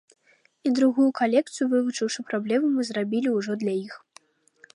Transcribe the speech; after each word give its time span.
І 0.69 0.69
другую 0.77 1.05
калекцыю, 1.19 1.67
вывучыўшы 1.73 2.19
праблемы, 2.33 2.67
мы 2.79 2.87
зрабілі 2.89 3.29
ўжо 3.37 3.51
для 3.67 3.73
іх. 3.85 3.93